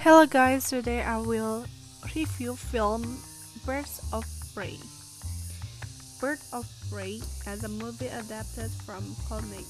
[0.00, 1.66] Hello guys, today I will
[2.16, 3.20] review film
[3.66, 4.24] Birds of
[4.54, 4.78] Prey.
[6.18, 9.68] Bird of Prey is a movie adapted from comic.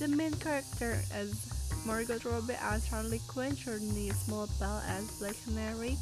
[0.00, 1.46] The main character is
[1.86, 5.96] Margot Robbie as Harley Quinn, Courtney Bell as Black Canary,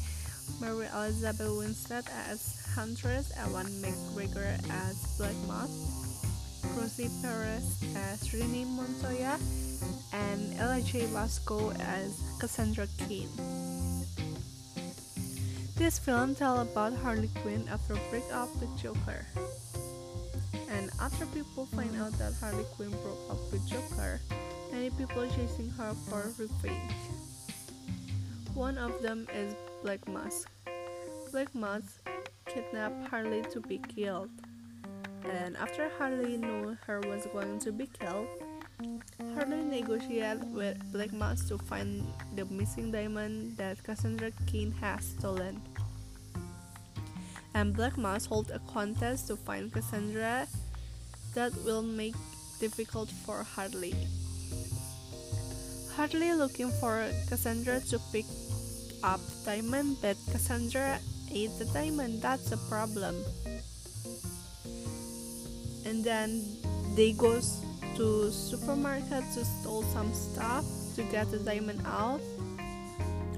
[0.59, 6.12] Mary Elizabeth Winstead as Huntress, Ewan McGregor as Black Mask,
[6.77, 9.37] Rosie Perez uh, as Renee Montoya,
[10.13, 13.29] and Ella Jay Basco as Cassandra Cain.
[15.75, 19.25] This film tells about Harley Quinn after break up with Joker.
[20.69, 24.19] And after people find out that Harley Quinn broke up with Joker,
[24.71, 26.93] many people chasing her for revenge.
[28.53, 30.49] One of them is Black Mask.
[31.31, 32.07] Black Mask
[32.45, 34.29] kidnapped Harley to be killed.
[35.25, 38.27] And after Harley knew her was going to be killed,
[39.35, 45.61] Harley negotiated with Black Mask to find the missing diamond that Cassandra Cain has stolen.
[47.53, 50.47] And Black Mask holds a contest to find Cassandra
[51.35, 52.15] that will make
[52.59, 53.95] difficult for Harley.
[55.95, 58.25] Harley looking for Cassandra to pick
[59.03, 60.99] up diamond, but Cassandra
[61.31, 62.21] ate the diamond.
[62.21, 63.23] That's a problem.
[65.93, 66.41] And then
[66.95, 67.39] they go
[67.97, 72.19] to supermarket to steal some stuff to get the diamond out.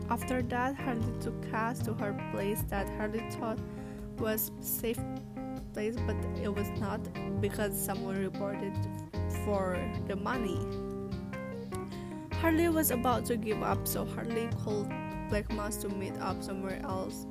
[0.10, 3.60] After that, Harley took Cass to her place that Harley thought
[4.20, 4.98] was safe
[5.74, 7.02] place, but it was not
[7.42, 8.72] because someone reported
[9.44, 10.62] for the money.
[12.40, 14.88] Harley was about to give up, so Harley called
[15.28, 17.26] Black Mask to meet up somewhere else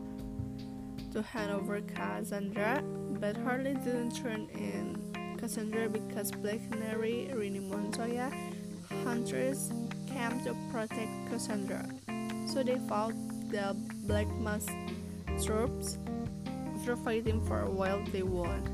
[1.14, 2.82] to hand over Cassandra,
[3.20, 5.13] but Harley didn't turn in
[5.44, 8.32] Cassandra because Black Canary, Renee Montoya,
[9.04, 9.70] Huntress
[10.06, 11.84] came to protect Cassandra.
[12.48, 13.12] So they fought
[13.50, 13.76] the
[14.08, 14.72] Black Mask
[15.44, 15.98] troops.
[16.74, 18.64] After fighting for a while, they won.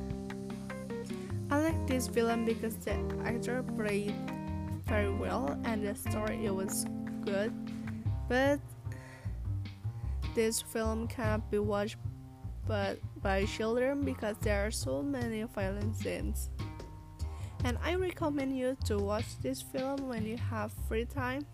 [1.51, 2.95] I like this film because the
[3.25, 4.15] actor played
[4.87, 6.87] very well and the story it was
[7.25, 7.53] good,
[8.29, 8.61] but
[10.37, 11.97] this film cannot be watched
[12.69, 16.51] but by children because there are so many violent scenes.
[17.65, 21.47] And I recommend you to watch this film when you have free time.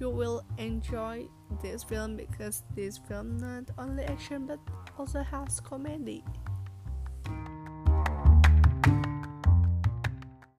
[0.00, 1.26] You will enjoy
[1.62, 4.58] this film because this film not only action but
[4.98, 6.24] also has comedy.